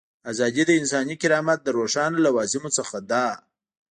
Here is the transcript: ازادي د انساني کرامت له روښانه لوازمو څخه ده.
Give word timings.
ازادي 0.31 0.63
د 0.67 0.71
انساني 0.79 1.15
کرامت 1.21 1.59
له 1.65 1.71
روښانه 1.77 2.17
لوازمو 2.25 2.69
څخه 2.77 2.97
ده. 3.09 3.25